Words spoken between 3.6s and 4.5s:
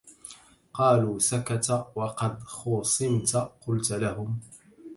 قلت لهم